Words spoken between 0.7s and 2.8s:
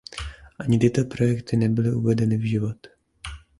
tyto projekty nebyly uvedeny v život.